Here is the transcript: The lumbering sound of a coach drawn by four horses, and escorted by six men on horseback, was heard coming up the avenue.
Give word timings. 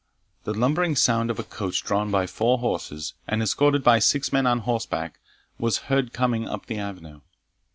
The 0.45 0.53
lumbering 0.55 0.95
sound 0.95 1.29
of 1.29 1.37
a 1.37 1.43
coach 1.43 1.83
drawn 1.83 2.09
by 2.09 2.25
four 2.25 2.57
horses, 2.57 3.13
and 3.27 3.39
escorted 3.43 3.83
by 3.83 3.99
six 3.99 4.33
men 4.33 4.47
on 4.47 4.61
horseback, 4.61 5.19
was 5.59 5.77
heard 5.93 6.11
coming 6.11 6.47
up 6.49 6.65
the 6.65 6.79
avenue. 6.79 7.21